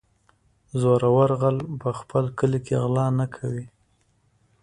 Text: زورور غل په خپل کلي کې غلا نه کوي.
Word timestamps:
زورور 0.81 1.31
غل 1.41 1.57
په 1.81 1.89
خپل 1.99 2.25
کلي 2.37 2.59
کې 2.65 2.75
غلا 2.83 3.07
نه 3.19 3.25
کوي. 3.35 3.65